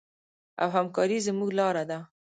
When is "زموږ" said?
1.27-1.49